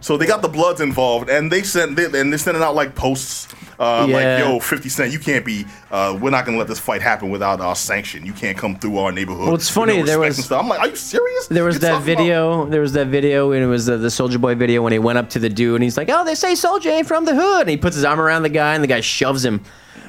So 0.00 0.17
they 0.17 0.26
got 0.26 0.43
the 0.43 0.49
Bloods 0.49 0.81
involved, 0.81 1.29
and 1.31 1.50
they 1.50 1.62
sent 1.62 1.97
they, 1.97 2.05
and 2.05 2.32
they're 2.32 2.38
sending 2.38 2.62
out 2.62 2.75
like 2.75 2.94
posts 2.94 3.49
uh, 3.79 4.06
Yeah. 4.09 4.14
like, 4.17 4.38
"Yo, 4.44 4.59
Fifty 4.61 4.88
Cent, 4.88 5.12
you 5.12 5.19
can't 5.19 5.44
be. 5.44 5.64
Uh, 5.91 6.17
we're 6.20 6.31
not 6.31 6.44
gonna 6.44 6.59
let 6.59 6.69
this 6.69 6.79
fight 6.79 7.03
happen 7.03 7.31
without 7.31 7.61
our 7.61 7.75
sanction. 7.75 8.25
You 8.26 8.32
can't 8.32 8.56
come 8.56 8.76
through 8.76 8.99
our 8.99 9.12
neighborhood." 9.12 9.47
Well, 9.47 9.55
it's 9.55 9.69
funny, 9.70 9.99
no 9.99 10.05
there 10.05 10.19
was-. 10.19 10.50
I'm 10.53 10.69
like, 10.69 10.81
are 10.81 10.88
you 10.88 10.97
serious? 10.97 11.47
There 11.49 11.64
was 11.64 11.76
You're 11.76 11.81
that 11.81 11.88
talking 11.99 12.12
about- 12.12 12.19
video. 12.23 12.67
There 12.67 12.81
was 12.81 12.93
that 12.93 13.06
video, 13.09 13.53
and 13.53 13.62
it 13.64 13.67
was 13.67 13.88
uh, 13.88 13.97
the 13.97 14.09
Soulja 14.09 14.41
Boy 14.41 14.55
video 14.55 14.82
when 14.82 14.93
he 14.93 14.99
went 14.99 15.19
up 15.19 15.31
to 15.31 15.38
the 15.38 15.49
dude, 15.49 15.75
and 15.76 15.85
he's 15.85 15.97
like, 15.97 16.08
"Oh, 16.11 16.25
they 16.25 16.35
say 16.35 16.53
Soulja 16.53 16.87
ain't 16.87 17.06
from 17.08 17.25
the 17.25 17.35
hood," 17.35 17.62
and 17.62 17.70
he 17.70 17.76
puts 17.76 17.97
his 17.97 18.05
arm 18.05 18.20
around 18.20 18.43
the 18.43 18.49
guy, 18.50 18.75
and 18.75 18.82
the 18.85 18.88
guy 18.88 19.00
shoves 19.00 19.44
him. 19.44 19.62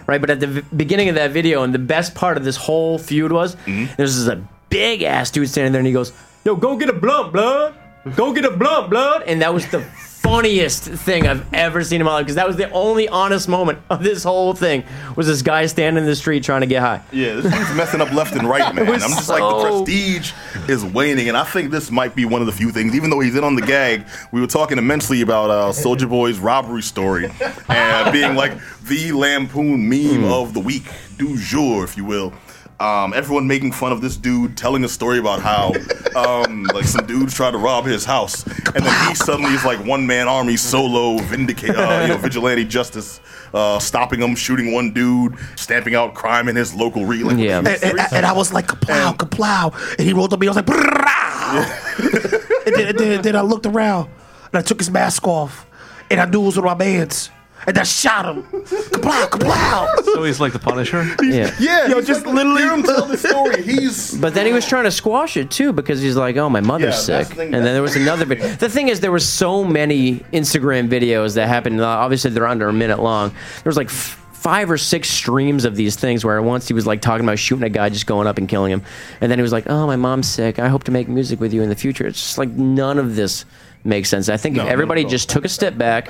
Right, 0.06 0.20
but 0.20 0.30
at 0.30 0.42
the 0.42 0.48
v- 0.48 0.62
beginning 0.76 1.08
of 1.10 1.16
that 1.16 1.32
video, 1.32 1.64
and 1.64 1.74
the 1.74 1.80
best 1.80 2.14
part 2.14 2.36
of 2.36 2.44
this 2.44 2.58
whole 2.58 2.98
feud 2.98 3.32
was, 3.32 3.56
Mm-hmm. 3.66 3.94
there's 3.96 4.18
this 4.18 4.28
a 4.28 4.42
big 4.70 5.02
ass 5.04 5.32
dude 5.32 5.48
standing 5.48 5.72
there, 5.72 5.80
and 5.80 5.88
he 5.88 5.94
goes, 5.94 6.12
"Yo, 6.44 6.56
go 6.58 6.76
get 6.76 6.90
a 6.90 6.94
blunt, 6.94 7.32
blood. 7.32 7.74
Go 8.16 8.34
get 8.34 8.46
a 8.46 8.52
blunt, 8.52 8.90
blood." 8.90 9.24
And 9.24 9.42
that 9.42 9.54
was 9.54 9.66
the 9.68 9.82
funniest 10.24 10.86
thing 10.86 11.28
I've 11.28 11.46
ever 11.54 11.84
seen 11.84 12.00
in 12.00 12.06
my 12.06 12.14
life 12.14 12.24
because 12.26 12.36
that 12.36 12.48
was 12.48 12.56
the 12.56 12.70
only 12.72 13.10
honest 13.10 13.50
moment 13.50 13.80
of 13.90 14.02
this 14.02 14.24
whole 14.24 14.54
thing 14.54 14.86
was 15.18 15.28
this 15.28 15.42
guy 15.42 15.66
standing 15.66 16.02
in 16.02 16.10
the 16.10 16.16
street 16.16 16.44
trying 16.44 16.62
to 16.62 16.68
get 16.68 16.82
high. 16.82 17.02
Yeah, 17.12 17.36
this 17.36 17.54
dude's 17.54 17.76
messing 17.76 18.00
up 18.00 18.10
left 18.14 18.34
and 18.34 18.48
right, 18.48 18.74
man. 18.76 18.86
I'm 18.86 18.94
was 18.94 19.04
just 19.04 19.28
like 19.28 19.42
the 19.42 19.84
prestige 19.84 20.32
is 20.70 20.86
waning, 20.86 21.28
and 21.28 21.36
I 21.36 21.44
think 21.44 21.72
this 21.72 21.92
might 21.92 22.16
be 22.16 22.24
one 22.24 22.40
of 22.40 22.48
the 22.48 22.54
few 22.54 22.72
things. 22.72 22.96
Even 22.96 23.10
though 23.10 23.20
he's 23.20 23.36
in 23.36 23.44
on 23.44 23.56
the 23.56 23.62
gag, 23.62 24.06
we 24.32 24.40
were 24.40 24.48
talking 24.48 24.78
immensely 24.78 25.22
about 25.22 25.50
uh, 25.50 25.72
Soulja 25.74 26.08
Boy's 26.08 26.40
robbery 26.40 26.84
story 26.84 27.30
and 27.68 28.14
being 28.14 28.36
like 28.36 28.54
the 28.88 29.12
lampoon 29.12 29.90
meme 29.90 30.24
of 30.24 30.54
the 30.54 30.62
week, 30.62 30.86
du 31.18 31.38
jour, 31.38 31.84
if 31.84 31.98
you 31.98 32.06
will. 32.06 32.34
Um, 32.80 33.14
everyone 33.14 33.48
making 33.48 33.72
fun 33.72 33.92
of 33.92 34.02
this 34.02 34.18
dude, 34.18 34.58
telling 34.58 34.84
a 34.84 34.90
story 34.90 35.20
about 35.20 35.42
how 35.42 35.74
um, 36.16 36.64
like 36.74 36.86
some 36.86 37.06
dudes 37.06 37.34
tried 37.34 37.52
to 37.52 37.58
rob 37.58 37.86
his 37.86 38.04
house, 38.04 38.46
and 38.46 38.84
then 38.84 39.10
he 39.10 39.16
suddenly 39.16 39.54
is 39.54 39.64
like 39.64 39.84
one 39.86 40.06
man 40.06 40.28
army 40.28 40.58
solo, 40.58 41.18
vindicate, 41.24 41.75
uh, 41.75 42.00
you 42.02 42.08
know, 42.10 42.18
vigilante 42.18 42.66
justice, 42.66 43.22
uh, 43.54 43.80
stopping 43.80 44.22
him, 44.22 44.36
shooting 44.36 44.74
one 44.74 44.92
dude, 44.92 45.36
stamping 45.56 45.96
out 45.96 46.14
crime 46.14 46.50
in 46.50 46.56
his 46.56 46.74
local 46.74 47.06
region. 47.06 47.40
Yeah. 47.40 47.60
and, 47.60 47.68
and, 47.68 48.00
and 48.12 48.25
I 48.25 48.34
was 48.34 48.52
like, 48.52 48.68
kaplow, 48.68 49.16
kaplow. 49.16 49.98
And 49.98 50.08
he 50.08 50.14
rolled 50.14 50.34
up 50.34 50.40
me. 50.40 50.48
I 50.48 50.50
was 50.50 50.58
like, 50.58 50.66
"Brrrah." 50.66 52.66
and, 52.66 52.75
then, 52.75 52.88
and 52.90 52.98
then, 52.98 53.22
then 53.22 53.36
I 53.36 53.42
looked 53.42 53.66
around 53.66 54.10
and 54.52 54.60
I 54.60 54.62
took 54.62 54.80
his 54.80 54.92
mask 54.92 55.28
off. 55.28 55.66
And 56.10 56.20
I 56.20 56.25
knew 56.25 56.42
it 56.42 56.46
was 56.46 56.58
one 56.58 56.68
of 56.68 56.78
my 56.78 56.86
mans. 56.86 57.30
And 57.65 57.77
I 57.77 57.83
shot 57.83 58.25
him. 58.25 58.44
Kaplow, 58.44 59.30
kaplow. 59.30 60.04
So 60.06 60.24
he's 60.24 60.39
like 60.39 60.54
the 60.54 60.60
Punisher. 60.60 61.04
Yeah. 61.21 61.54
Yeah, 61.60 61.88
Yo, 61.88 62.01
just 62.01 62.25
like, 62.25 62.36
literally- 62.36 62.62
hear 62.62 62.74
him 62.74 62.83
tell 62.92 63.06
the 63.06 63.18
story. 63.18 63.63
He's 63.63 64.13
But 64.18 64.33
then 64.33 64.45
he 64.45 64.51
was 64.54 64.65
trying 64.65 64.83
to 64.86 64.92
squash 64.92 65.38
it 65.38 65.50
too 65.51 65.71
because 65.74 66.01
he's 66.01 66.15
like, 66.18 66.36
"Oh, 66.38 66.50
my 66.50 66.60
mother's 66.62 67.07
Yeah, 67.07 67.18
that's 67.18 67.27
sick." 67.27 67.30
the 67.30 67.36
thing, 67.36 67.54
and 67.54 67.65
then 67.65 67.74
there 67.74 67.81
was 67.81 67.95
another 67.95 68.25
video. 68.25 68.48
The 68.48 68.69
thing 68.69 68.89
is, 68.89 69.00
there 69.00 69.12
were 69.12 69.19
so 69.19 69.63
many 69.63 70.15
Instagram 70.33 70.89
videos 70.89 71.36
that 71.36 71.48
happened. 71.48 71.80
uh, 71.81 71.88
Obviously, 71.88 72.31
they're 72.31 72.48
under 72.48 72.68
a 72.69 72.74
minute 72.74 73.00
long. 73.00 73.30
There 73.30 73.69
was 73.69 73.77
like 73.77 73.88
f- 73.88 74.19
five 74.33 74.69
or 74.69 74.77
six 74.77 75.10
streams 75.10 75.63
of 75.63 75.75
these 75.77 75.95
things 75.95 76.25
where 76.25 76.42
once 76.42 76.68
he 76.68 76.74
was 76.74 76.86
like 76.86 77.01
talking 77.01 77.25
about 77.25 77.39
shooting 77.39 77.63
a 77.63 77.69
guy, 77.69 77.88
just 77.89 78.07
going 78.07 78.27
up 78.27 78.38
and 78.38 78.50
killing 78.50 78.71
him, 78.71 78.81
and 79.21 79.31
then 79.31 79.38
he 79.39 79.42
was 79.44 79.54
like, 79.54 79.69
"Oh, 79.69 79.88
my 79.88 79.95
mom's 79.95 80.27
sick. 80.27 80.60
I 80.60 80.68
hope 80.68 80.83
to 80.86 80.92
make 80.92 81.07
music 81.07 81.39
with 81.39 81.54
you 81.54 81.62
in 81.62 81.69
the 81.69 81.75
future." 81.75 82.06
It's 82.06 82.19
just 82.21 82.38
like 82.38 82.50
none 82.50 83.00
of 83.00 83.15
this 83.15 83.45
makes 83.84 84.10
sense. 84.10 84.30
I 84.30 84.38
think 84.38 84.58
if 84.58 84.66
everybody 84.66 85.06
just 85.06 85.30
took 85.30 85.46
a 85.46 85.50
step 85.50 85.78
back, 85.78 86.10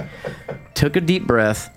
took 0.73 0.95
a 0.95 1.01
deep 1.01 1.25
breath. 1.27 1.69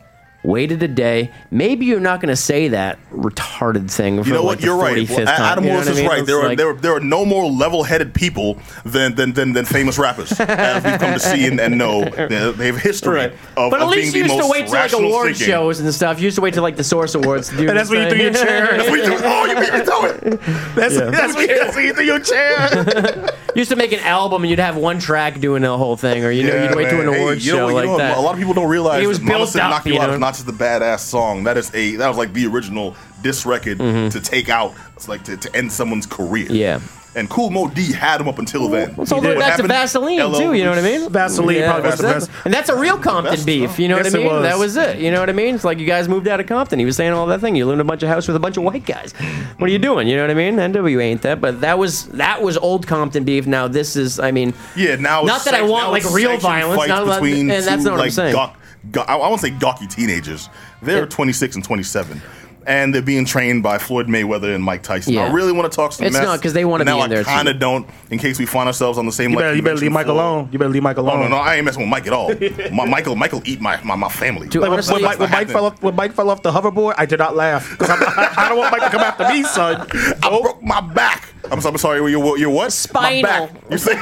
Waited 0.45 0.81
a 0.85 0.87
day. 0.87 1.33
Maybe 1.51 1.87
you're 1.87 1.99
not 1.99 2.21
going 2.21 2.29
to 2.29 2.37
say 2.37 2.69
that 2.69 3.01
retarded 3.11 3.91
thing. 3.91 4.23
For 4.23 4.29
You 4.29 4.35
know 4.35 4.45
like 4.45 4.59
what? 4.59 4.65
You're 4.65 4.77
right. 4.77 4.97
45th 4.99 5.17
Well, 5.17 5.27
time. 5.27 5.41
Adam 5.41 5.65
You 5.65 5.71
know 5.71 5.75
Morris 5.75 5.89
what 5.89 5.89
I 5.89 5.91
is 5.91 5.99
mean? 5.99 6.09
right. 6.09 6.19
It's 6.21 6.27
There 6.29 6.39
are 6.39 6.47
like- 6.51 6.59
there, 6.59 6.69
are- 6.71 6.75
there 6.75 6.95
are 6.95 7.01
no 7.01 7.25
more 7.25 7.51
level-headed 7.51 8.15
people 8.15 8.61
than 8.85 9.17
than 9.17 9.33
than, 9.33 9.55
than 9.55 9.65
famous 9.65 9.99
rappers, 9.99 10.31
as 10.39 10.85
we've 10.85 11.01
come 11.01 11.15
to 11.15 11.19
see 11.19 11.49
and, 11.49 11.59
and 11.59 11.77
know. 11.77 12.05
They 12.05 12.67
have 12.67 12.77
history 12.79 13.15
Right. 13.17 13.33
of, 13.57 13.73
but 13.73 13.81
at 13.81 13.87
of 13.87 13.89
least 13.91 14.13
being 14.13 14.25
you 14.27 14.29
the 14.29 14.35
used 14.37 14.47
to 14.47 14.53
wait 14.53 14.67
till 14.69 14.75
like 14.75 14.93
award 14.93 15.27
thinking. 15.31 15.47
shows 15.49 15.81
and 15.81 15.93
stuff. 15.93 16.19
You 16.21 16.27
used 16.27 16.37
to 16.37 16.43
wait 16.43 16.55
till 16.55 16.63
like 16.63 16.77
the 16.77 16.85
Source 16.85 17.17
Awards. 17.17 17.49
To 17.49 17.57
do 17.57 17.69
And 17.69 17.71
that's 17.77 17.91
when 17.91 18.03
you 18.05 18.09
threw 18.09 18.23
your 18.23 18.33
chair. 18.33 18.77
That's 18.77 18.89
what 18.89 18.99
you 19.01 19.05
do. 19.07 19.19
Oh, 19.25 19.47
you 19.47 19.55
beat 19.57 19.73
me 19.73 19.85
to 19.85 20.29
it. 20.37 20.41
That's, 20.77 20.97
that's, 20.97 21.35
what, 21.35 21.49
that's 21.49 21.75
what 21.75 21.85
you 21.85 21.93
threw 21.93 22.05
your 22.05 22.21
chair. 22.21 23.31
You 23.57 23.61
used 23.61 23.71
to 23.71 23.77
make 23.77 23.93
an 23.93 24.01
album 24.01 24.43
and 24.43 24.51
you'd 24.51 24.59
have 24.59 24.77
one 24.77 24.99
track 24.99 25.41
doing 25.41 25.63
the 25.63 25.79
whole 25.79 25.97
thing, 25.97 26.23
or 26.23 26.31
you 26.31 26.43
know, 26.43 26.55
Yeah, 26.55 26.69
you'd 26.69 26.77
wait 26.77 26.91
to 26.91 27.01
an 27.01 27.07
man. 27.07 27.15
Hey, 27.15 27.21
award 27.21 27.39
know 27.39 27.43
show 27.43 27.67
like 27.69 27.87
know 27.87 27.97
that. 27.97 28.19
A 28.19 28.21
lot 28.21 28.35
of 28.35 28.39
people 28.39 28.53
don't 28.53 28.69
realize 28.69 29.03
It 29.03 29.07
was 29.07 29.19
that 29.19 29.27
built 29.27 29.57
up, 29.57 29.71
Knock 29.71 29.87
You 29.87 29.95
you 29.95 29.99
Out 29.99 30.09
know? 30.09 30.13
is 30.13 30.21
not 30.21 30.35
just 30.35 30.47
a 30.47 30.53
badass 30.53 30.99
song. 31.01 31.45
That 31.45 31.57
is 31.57 31.75
a 31.75 31.97
that 31.97 32.07
was 32.07 32.19
like 32.19 32.35
the 32.35 32.45
original 32.45 32.95
diss 33.23 33.47
record 33.47 33.79
to 33.79 34.21
take 34.21 34.51
out, 34.51 34.75
it's 34.95 35.09
like 35.09 35.25
to, 35.25 35.39
to 35.39 35.57
end 35.57 35.73
someone's 35.73 36.05
career. 36.05 36.49
Mm-hmm. 36.49 36.55
Yeah. 36.55 36.81
And 37.17 37.31
Kool 37.31 37.49
Moe 37.51 37.69
Dee 37.69 37.93
had 37.93 38.21
him 38.21 38.29
up 38.29 38.39
until 38.39 38.69
then. 38.69 38.95
It's 38.99 39.11
all 39.11 39.23
He 39.23 39.29
did. 39.29 39.39
back 39.39 39.57
to 39.57 39.63
What? 39.63 39.71
Vaseline 39.71 40.21
LL 40.21 40.35
too. 40.39 40.53
You 40.53 40.65
know 40.65 40.71
what 40.71 40.79
I 40.79 40.83
mean? 40.83 41.09
Vaseline 41.11 41.65
probably 41.65 41.89
was 41.91 41.97
the 41.99 42.03
that's- 42.03 42.27
best. 42.29 42.45
And 42.45 42.53
that's 42.53 42.69
a 42.69 42.77
real 42.77 42.99
Compton 42.99 43.33
Best 43.35 43.47
beef. 43.47 43.79
You 43.79 43.89
know 43.89 43.97
Yes, 43.97 44.13
what 44.13 44.15
I 44.15 44.19
it 44.19 44.23
mean? 44.23 44.33
was. 44.35 44.43
That 44.43 44.59
was 44.59 44.77
it. 44.77 44.99
You 44.99 45.11
know 45.11 45.21
what 45.21 45.31
I 45.31 45.33
mean? 45.33 45.55
It's 45.55 45.65
like 45.65 45.79
you 45.79 45.87
guys 45.87 46.09
moved 46.09 46.29
out 46.29 46.41
of 46.41 46.47
Compton. 46.47 46.79
He 46.79 46.85
was 46.85 46.95
saying 46.95 47.13
all 47.13 47.27
that 47.29 47.41
thing. 47.41 47.57
You 47.57 47.65
live 47.65 47.75
in 47.75 47.81
a 47.81 47.85
bunch 47.85 48.03
of 48.03 48.11
house 48.11 48.29
with 48.29 48.37
a 48.37 48.41
bunch 48.41 48.59
of 48.59 48.65
white 48.65 48.85
guys. 48.85 49.13
What 49.57 49.71
are 49.71 49.73
you 49.73 49.79
doing? 49.79 50.09
You 50.09 50.17
know 50.17 50.23
what 50.25 50.31
I 50.31 50.35
mean? 50.35 50.57
NW 50.57 51.03
ain't 51.03 51.23
that, 51.23 51.41
but 51.41 51.63
that 51.63 51.79
was 51.79 52.05
that 52.09 52.43
was 52.43 52.59
old 52.59 52.87
Compton 52.87 53.25
beef. 53.25 53.47
Now 53.47 53.67
this 53.67 53.97
is. 53.97 54.21
I 54.21 54.31
mean, 54.31 54.53
Yeah, 54.77 54.97
now 54.97 55.23
Not 55.23 55.37
it's 55.37 55.45
that 55.47 55.55
I 55.55 55.63
want, 55.63 55.91
like, 55.93 56.05
real 56.13 56.37
violence, 56.37 56.87
not 56.87 57.07
that- 57.07 57.15
between 57.15 57.51
and 57.51 57.65
that's 57.65 57.83
two, 57.83 57.85
not 57.85 57.85
what 57.85 57.93
I'm 57.93 57.99
like, 57.99 58.13
saying. 58.13 58.33
Gawk, 58.35 58.57
gawk, 58.91 59.07
I, 59.09 59.15
I 59.17 59.29
won't 59.29 59.41
say 59.41 59.51
gawky 59.51 59.87
teenagers. 59.87 60.51
They're 60.83 61.01
Yeah. 61.01 61.07
26 61.07 61.55
and 61.57 61.65
27. 61.65 62.21
And 62.67 62.93
they're 62.93 63.01
being 63.01 63.25
trained 63.25 63.63
by 63.63 63.79
Floyd 63.79 64.09
Mayweather 64.09 64.53
and 64.55 64.63
Mike 64.65 64.83
Tyson. 64.83 65.13
Yeah. 65.13 65.27
I 65.27 65.31
really 65.33 65.53
want 65.53 65.71
to 65.71 65.77
talk 65.77 65.93
some 65.93 66.05
It's 66.05 66.15
mess. 66.15 66.25
not 66.25 66.43
'cause 66.43 66.53
they 66.53 66.65
wanna 66.65 66.85
be 66.85 66.91
now 66.91 67.03
in 67.05 67.11
there, 67.11 67.21
I 67.21 67.23
kind 67.23 67.47
of 67.49 67.61
don't, 67.61 67.87
in 68.11 68.19
case 68.19 68.39
we 68.41 68.47
find 68.47 68.67
ourselves 68.67 68.99
on 68.99 69.07
the 69.07 69.13
same 69.13 69.31
You 69.31 69.37
like 69.39 69.55
you 69.55 69.63
better 69.63 69.77
leave 69.77 69.93
Mike 69.93 70.07
alone. 70.09 70.49
You 70.51 70.59
better 70.59 70.71
leave 70.71 70.83
Mike 70.83 70.99
Oh, 70.99 71.03
alone. 71.03 71.21
no, 71.21 71.29
no, 71.29 71.37
I 71.37 71.55
ain't 71.55 71.65
messing 71.65 71.83
with 71.83 71.89
Mike 71.91 72.07
at 72.09 72.13
all. 72.13 72.33
my, 72.73 72.85
Michael, 72.85 73.15
Michael 73.15 73.41
eat 73.45 73.61
my, 73.61 73.81
my, 73.85 73.95
my 73.95 74.09
family. 74.09 74.49
Dude, 74.49 74.63
Like, 74.63 74.71
when, 74.71 74.79
Honestly, 74.79 74.95
when, 74.95 75.03
Mike, 75.03 75.19
when, 75.21 75.31
Mike 75.31 75.49
fell 75.49 75.67
off, 75.67 75.81
when 75.83 75.95
Mike 75.95 76.13
fell 76.13 76.29
off 76.29 76.43
the 76.43 76.51
hoverboard, 76.51 76.95
I 76.99 77.07
did 77.07 77.21
not 77.21 77.37
laugh. 77.37 77.79
'Cause 77.79 77.89
I'm- 77.89 78.03
I, 78.05 78.35
I 78.47 78.49
don't 78.49 78.59
want 78.59 78.73
Mike 78.73 78.83
to 78.83 78.91
come 78.91 79.01
after 79.01 79.29
me, 79.29 79.45
son. 79.45 79.87
I 80.23 80.29
broke 80.29 80.61
my 80.63 80.81
back. 80.81 81.29
I'm, 81.51 81.65
I'm 81.65 81.79
sorry. 81.79 81.99
You're, 82.11 82.39
you're 82.39 82.51
what? 82.51 82.73
Spinal. 82.73 83.23
My 83.23 83.23
back. 83.23 83.51
You 83.71 83.79
say 83.79 83.93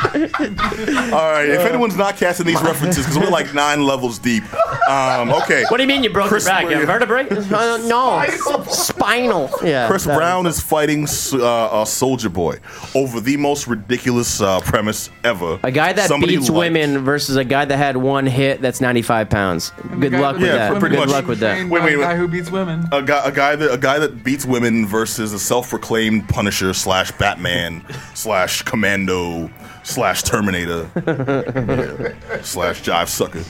All 0.00 1.30
right. 1.32 1.48
If 1.48 1.60
anyone's 1.60 1.96
not 1.96 2.16
casting 2.16 2.46
these 2.46 2.60
references, 2.62 3.04
because 3.06 3.18
we're 3.18 3.30
like 3.30 3.52
nine 3.54 3.84
levels 3.84 4.18
deep. 4.18 4.42
Um, 4.88 5.30
okay. 5.32 5.64
what 5.68 5.76
do 5.76 5.82
you 5.82 5.88
mean 5.88 6.02
you 6.02 6.10
broke 6.10 6.28
Chris 6.28 6.44
your 6.44 6.52
back? 6.54 6.64
You 6.70 6.76
have 6.78 6.86
vertebrae? 6.86 7.28
Uh, 7.30 7.76
no, 7.86 8.24
spinal. 8.68 9.50
Yeah. 9.62 9.86
Chris 9.88 10.04
Brown 10.04 10.46
is 10.46 10.60
fighting 10.60 11.04
uh, 11.04 11.06
uh, 11.44 11.84
Soulja 11.84 12.32
Boy 12.32 12.58
over 12.94 13.20
the 13.20 13.36
most 13.36 13.66
ridiculous 13.66 14.40
uh, 14.40 14.60
premise 14.60 15.10
ever. 15.24 15.58
A 15.62 15.70
guy 15.70 15.92
that 15.92 16.08
Somebody 16.08 16.36
beats 16.36 16.48
liked. 16.48 16.58
women 16.74 17.04
versus 17.04 17.36
a 17.36 17.44
guy 17.44 17.64
that 17.64 17.76
had 17.76 17.96
one 17.96 18.26
hit 18.26 18.60
that's 18.60 18.80
95 18.80 19.28
pounds. 19.30 19.70
Good 19.98 20.12
luck 20.12 20.36
with 20.36 20.44
Yeah, 20.46 20.70
that. 20.70 20.80
pretty 20.80 20.96
Good 20.96 21.02
much. 21.02 21.08
luck 21.10 21.26
with 21.26 21.40
that. 21.40 21.54
Trained 21.54 21.70
Wait, 21.70 21.82
wait, 21.82 21.94
a 21.94 21.98
guy 21.98 22.16
who 22.16 22.28
beats 22.28 22.50
women. 22.50 22.84
A 22.92 23.02
guy, 23.02 23.24
a 23.24 23.32
guy 23.32 23.56
that 23.56 23.72
a 23.72 23.78
guy 23.78 23.98
that 23.98 24.24
beats 24.24 24.44
women 24.44 24.86
versus 24.86 25.32
self-proclaimed 25.40 26.28
Punisher 26.28 26.72
slash 26.74 27.10
Batman 27.12 27.84
slash 28.14 28.62
Commando 28.62 29.50
slash 29.82 30.22
Terminator 30.22 30.88
yeah, 30.94 32.40
slash 32.42 32.82
Jive 32.82 33.08
Sucker. 33.08 33.42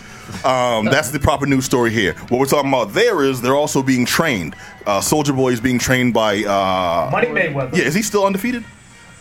Um, 0.47 0.87
that's 0.87 1.11
the 1.11 1.19
proper 1.19 1.47
news 1.47 1.65
story 1.65 1.91
here. 1.91 2.15
What 2.29 2.39
we're 2.39 2.47
talking 2.47 2.71
about 2.71 2.93
there 2.93 3.25
is 3.25 3.41
they're 3.41 3.57
also 3.57 3.83
being 3.83 4.07
trained. 4.07 4.55
Uh, 4.87 5.01
Soulja 5.01 5.35
Boy 5.35 5.51
is 5.51 5.61
being 5.61 5.79
trained 5.79 6.15
by. 6.15 6.45
Uh, 6.45 7.11
Money 7.11 7.27
Mayweather. 7.29 7.77
yeah, 7.77 7.85
is 7.85 7.95
he 7.95 8.03
still 8.03 8.25
undefeated? 8.25 8.65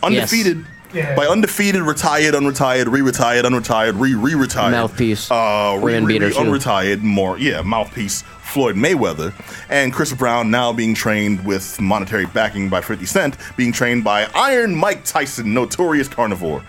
Undefeated. 0.02 0.64
Yeah. 0.92 1.14
By 1.14 1.26
undefeated, 1.26 1.82
retired, 1.82 2.34
unretired, 2.34 2.90
re-retired, 2.90 3.44
unretired, 3.44 4.00
re-re-retired. 4.00 4.72
Mouthpiece. 4.72 5.30
Uh, 5.30 5.78
re, 5.80 6.00
re, 6.00 6.18
re, 6.18 6.32
unretired, 6.32 7.00
more, 7.02 7.38
yeah, 7.38 7.62
mouthpiece 7.62 8.24
Floyd 8.50 8.76
Mayweather. 8.76 9.32
And 9.68 9.92
Chris 9.92 10.12
Brown 10.12 10.50
now 10.50 10.72
being 10.72 10.94
trained 10.94 11.44
with 11.44 11.80
monetary 11.80 12.26
backing 12.26 12.68
by 12.68 12.80
50 12.80 13.06
Cent, 13.06 13.36
being 13.56 13.72
trained 13.72 14.04
by 14.04 14.28
Iron 14.34 14.74
Mike 14.74 15.04
Tyson, 15.04 15.54
notorious 15.54 16.08
carnivore. 16.08 16.62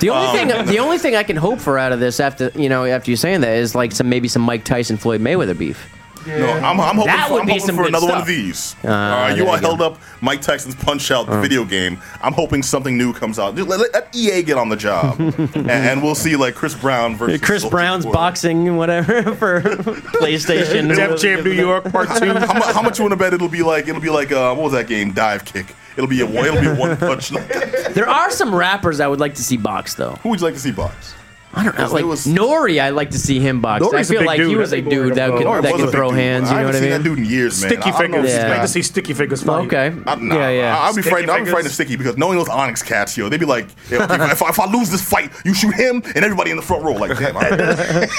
The 0.00 0.10
only 0.10 0.40
Um, 0.40 0.48
thing, 0.48 0.66
the 0.74 0.78
only 0.78 0.98
thing 0.98 1.16
I 1.16 1.22
can 1.22 1.36
hope 1.36 1.60
for 1.60 1.78
out 1.78 1.92
of 1.92 2.00
this 2.00 2.20
after 2.20 2.50
you 2.54 2.68
know 2.68 2.84
after 2.84 3.10
you 3.10 3.16
saying 3.16 3.40
that 3.42 3.56
is 3.56 3.74
like 3.74 3.92
some 3.92 4.08
maybe 4.08 4.28
some 4.28 4.42
Mike 4.42 4.64
Tyson 4.64 4.96
Floyd 4.96 5.20
Mayweather 5.20 5.56
beef. 5.56 5.88
No, 6.26 6.50
I'm, 6.52 6.78
I'm 6.80 6.96
hoping, 6.96 7.06
That 7.06 7.28
for, 7.28 7.32
would 7.34 7.40
I'm 7.40 7.46
be 7.46 7.52
hoping 7.52 7.66
some 7.66 7.76
for 7.76 7.82
good 7.82 7.88
another 7.88 8.06
one 8.08 8.20
of 8.20 8.26
these. 8.26 8.76
Uh, 8.84 8.88
uh, 8.88 8.90
all 8.92 8.96
right, 9.10 9.36
you 9.36 9.46
all 9.46 9.54
you 9.56 9.60
go. 9.62 9.68
held 9.68 9.80
up 9.82 9.98
Mike 10.20 10.42
Tyson's 10.42 10.74
Punch 10.74 11.10
Out, 11.10 11.26
the 11.26 11.40
video 11.40 11.64
game. 11.64 12.00
I'm 12.22 12.32
hoping 12.34 12.62
something 12.62 12.96
new 12.98 13.12
comes 13.12 13.38
out. 13.38 13.56
Just 13.56 13.68
Let, 13.68 13.92
let 13.92 14.14
EA 14.14 14.42
get 14.42 14.58
on 14.58 14.68
the 14.68 14.76
job, 14.76 15.18
and, 15.20 15.56
and 15.70 16.02
we'll 16.02 16.14
see 16.14 16.36
like 16.36 16.54
Chris 16.54 16.74
Brown 16.74 17.16
versus 17.16 17.40
Chris 17.40 17.64
Soulja 17.64 17.70
Brown's 17.70 18.04
Boy. 18.04 18.12
boxing 18.12 18.76
whatever 18.76 19.34
for 19.36 19.62
PlayStation. 19.62 20.94
Def 20.94 21.20
Jam 21.20 21.44
New 21.44 21.52
York 21.52 21.84
Part 21.90 22.08
Two. 22.18 22.32
How, 22.34 22.72
how 22.72 22.82
much 22.82 22.98
you 22.98 23.04
want 23.04 23.12
to 23.12 23.16
bet 23.16 23.32
it'll 23.34 23.48
be 23.48 23.62
like? 23.62 23.88
It'll 23.88 24.00
be 24.00 24.10
like 24.10 24.32
uh, 24.32 24.54
what 24.54 24.64
was 24.64 24.72
that 24.72 24.86
game? 24.86 25.12
Divekick. 25.12 25.74
It'll 25.96 26.08
be 26.08 26.20
a 26.20 26.26
one- 26.26 26.44
it'll 26.46 26.60
be 26.60 26.68
one 26.80 26.96
punch. 26.96 27.32
There 27.90 28.08
are 28.08 28.30
some 28.30 28.54
rappers 28.54 29.00
I 29.00 29.08
would 29.08 29.18
like 29.18 29.34
to 29.34 29.42
see 29.42 29.56
box 29.56 29.94
though. 29.94 30.12
Who 30.22 30.28
would 30.28 30.38
you 30.40 30.46
like 30.46 30.54
to 30.54 30.60
see 30.60 30.70
box? 30.70 31.14
I 31.52 31.64
don't 31.64 31.76
know, 31.76 31.82
like 31.84 31.94
there 31.94 32.06
was- 32.06 32.26
Nori. 32.26 32.80
I 32.80 32.90
like 32.90 33.10
to 33.10 33.18
see 33.18 33.40
him 33.40 33.60
box. 33.60 33.84
Nori's 33.84 33.94
I 33.94 34.00
a 34.00 34.04
feel 34.04 34.18
big 34.20 34.26
like 34.28 34.40
he 34.40 34.54
was 34.54 34.72
a 34.72 34.80
dude 34.80 35.12
Nori 35.12 35.14
that 35.16 35.32
was- 35.32 35.38
could 35.40 35.46
Nori 35.48 35.62
that 35.62 35.72
was 35.72 35.80
could 35.80 35.88
a 35.88 35.92
throw 35.92 36.08
big 36.10 36.16
dude. 36.16 36.24
hands. 36.24 36.48
I 36.48 36.52
You 36.52 36.60
know 36.60 36.66
haven't 36.66 36.66
what 36.66 36.74
I 36.74 36.78
seen 36.78 36.90
mean? 36.90 37.02
that 37.02 37.08
dude 37.08 37.18
in 37.18 37.24
years, 37.24 37.60
man. 37.60 37.70
Sticky 37.70 37.82
I 37.82 37.84
don't 37.90 37.92
know. 37.92 37.98
fingers. 38.18 38.30
Yeah. 38.30 38.48
Like 38.50 38.60
to 38.62 38.68
see 38.68 38.82
Sticky 38.82 39.14
Fingers 39.14 39.42
fight. 39.42 39.66
Okay. 39.66 39.86
I, 40.06 40.14
nah, 40.14 40.34
yeah, 40.36 40.48
yeah. 40.50 40.78
I, 40.78 40.88
will 40.88 40.94
be 40.96 41.02
Sticky 41.02 41.10
frightened. 41.10 41.30
I'll 41.32 41.36
be 41.36 41.38
fingers. 41.40 41.52
frightened 41.52 41.66
of 41.66 41.72
Sticky 41.72 41.96
because 41.96 42.16
knowing 42.16 42.38
those 42.38 42.48
Onyx 42.48 42.82
cats, 42.84 43.16
yo, 43.16 43.28
they'd 43.28 43.40
be 43.40 43.46
like, 43.46 43.66
yo, 43.90 43.98
if, 43.98 44.10
if, 44.10 44.42
I- 44.42 44.48
if 44.50 44.60
I 44.60 44.70
lose 44.70 44.90
this 44.90 45.02
fight, 45.02 45.32
you 45.44 45.52
shoot 45.52 45.74
him 45.74 46.02
and 46.14 46.24
everybody 46.24 46.52
in 46.52 46.56
the 46.56 46.62
front 46.62 46.84
row. 46.84 46.92
Like, 46.92 47.18
damn, 47.18 47.34
all 47.36 47.42
right. 47.42 47.50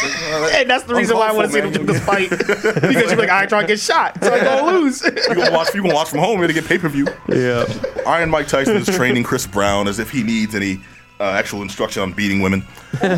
And 0.62 0.70
that's 0.70 0.84
the 0.84 0.94
reason 0.96 1.16
why 1.18 1.30
I 1.30 1.32
want 1.32 1.48
to 1.48 1.54
see 1.54 1.62
them 1.62 1.72
do 1.72 1.84
this 1.86 2.04
fight. 2.04 2.30
because 2.30 2.94
you're 2.94 3.16
like, 3.16 3.30
I 3.30 3.46
try 3.46 3.48
trying 3.48 3.62
to 3.64 3.68
get 3.68 3.80
shot, 3.80 4.22
so 4.22 4.34
I'm 4.34 4.44
gonna 4.44 4.72
lose. 4.80 5.02
you 5.04 5.12
gonna 5.36 5.52
watch? 5.52 5.74
You 5.74 5.82
gonna 5.82 5.94
watch 5.96 6.10
from 6.10 6.20
home? 6.20 6.40
You're 6.40 6.48
gonna 6.50 6.60
get 6.60 6.66
pay 6.68 6.78
per 6.78 6.90
view. 6.90 7.08
Yeah. 7.30 7.66
Iron 8.06 8.30
Mike 8.30 8.48
Tyson 8.48 8.76
is 8.76 8.88
training 8.88 9.24
Chris 9.24 9.48
Brown 9.48 9.88
as 9.88 10.00
if 10.00 10.10
he 10.12 10.22
needs 10.24 10.54
any 10.54 10.82
uh, 11.22 11.32
actual 11.38 11.62
instruction 11.62 12.02
on 12.02 12.14
beating 12.14 12.42
women. 12.42 12.66
Um, 13.02 13.10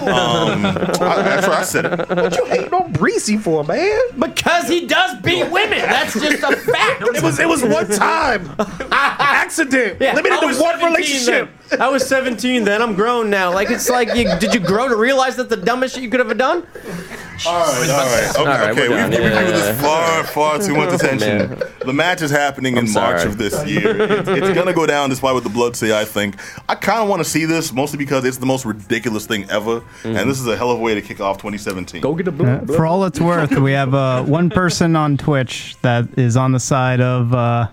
I, 0.66 1.22
that's 1.24 1.48
right. 1.48 1.58
I 1.60 1.64
said 1.64 1.86
it. 1.86 2.10
what 2.10 2.36
you 2.36 2.46
hating 2.46 2.74
on 2.74 2.92
Breezy 2.92 3.38
for, 3.38 3.64
man? 3.64 4.00
Because 4.20 4.68
he 4.68 4.86
does 4.86 5.20
beat 5.22 5.50
women. 5.50 5.80
That's 5.80 6.14
just 6.14 6.44
a 6.44 6.56
fact. 6.58 7.02
It 7.02 7.24
was 7.24 7.40
it 7.40 7.48
was 7.48 7.64
one 7.64 7.88
time 7.88 8.54
accident, 8.92 10.02
Yeah, 10.02 10.16
limited 10.16 10.40
to 10.42 10.46
one 10.48 10.56
17 10.80 10.86
relationship. 10.88 11.50
then. 11.50 11.63
I 11.80 11.90
was 11.90 12.06
17 12.08 12.64
then. 12.66 12.82
I'm 12.82 12.94
grown 12.94 13.30
now. 13.30 13.52
Like 13.54 13.72
it's 13.72 13.90
like, 13.90 14.10
you, 14.16 14.26
did 14.40 14.54
you 14.54 14.60
grow 14.60 14.88
to 14.88 14.96
realize 14.96 15.36
that 15.38 15.50
the 15.50 15.58
dumbest 15.58 15.96
shit 15.96 16.04
you 16.04 16.10
could 16.10 16.20
have 16.20 16.38
done? 16.38 16.66
All 17.48 17.60
right, 17.66 17.90
all 17.90 18.06
right, 18.06 18.30
okay. 18.30 18.44
right, 18.46 18.70
okay. 18.72 18.90
we're 18.90 18.96
We've, 18.96 18.98
done. 18.98 19.10
we've 19.10 19.20
Yeah, 19.20 19.30
given 19.30 19.46
yeah, 19.48 19.52
this 19.74 19.82
far, 19.82 20.24
far 20.24 20.60
too 20.60 20.76
much 20.76 20.94
attention. 21.02 21.50
man. 21.50 21.64
The 21.84 21.92
match 21.94 22.22
is 22.22 22.30
happening 22.30 22.74
in 22.78 22.86
I'm 22.86 22.94
March 22.94 23.20
sorry. 23.22 23.32
of 23.32 23.38
this 23.40 23.66
year. 23.66 24.00
It's, 24.02 24.30
it's 24.30 24.50
gonna 24.54 24.74
go 24.74 24.86
down, 24.86 25.10
despite 25.10 25.34
what 25.34 25.44
the 25.44 25.50
blood 25.50 25.76
say. 25.76 26.00
I 26.00 26.06
think. 26.06 26.36
I 26.70 26.76
kind 26.76 27.02
of 27.02 27.10
want 27.10 27.22
to 27.24 27.30
see 27.30 27.46
this, 27.46 27.74
mostly 27.74 27.98
because 27.98 28.24
it's 28.24 28.38
the 28.38 28.46
most 28.46 28.66
ridiculous 28.66 29.26
thing 29.26 29.50
ever, 29.50 29.82
and 30.04 30.30
this 30.30 30.40
is 30.40 30.46
a 30.48 30.56
hell 30.56 30.70
of 30.72 30.80
a 30.80 30.82
way 30.82 30.94
to 30.94 31.02
kick 31.02 31.20
off 31.22 31.38
2017. 31.38 32.02
Go 32.02 32.14
get 32.14 32.28
a 32.28 32.32
blue. 32.32 32.48
Uh, 32.48 32.66
for 32.68 32.86
all 32.86 33.04
it's 33.06 33.20
worth, 33.20 33.52
we 33.58 33.72
have 33.72 33.94
uh, 33.96 34.24
one 34.24 34.50
person 34.52 34.96
on 34.96 35.18
Twitch 35.18 35.76
that 35.82 36.08
is 36.18 36.38
on 36.38 36.52
the 36.52 36.60
side 36.60 37.02
of 37.02 37.34
uh, 37.34 37.68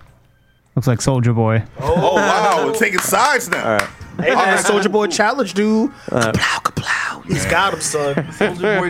looks 0.75 0.87
like 0.87 0.99
Soulja 0.99 1.33
Boy. 1.35 1.63
Oh, 1.79 1.93
oh 1.95 2.15
wow, 2.15 2.65
we're 2.65 2.73
taking 2.73 2.99
sides 2.99 3.49
now. 3.49 3.79
Hey 4.17 4.35
man, 4.35 4.57
Soulja 4.57 4.91
Boy 4.91 5.07
challenge, 5.07 5.53
dude. 5.53 5.91
Kaplow, 6.07 6.61
kaplow. 6.63 7.25
He's 7.25 7.45
got 7.45 7.73
him, 7.73 7.81
son. 7.81 8.15
Soulja 8.15 8.61
Boy 8.61 8.75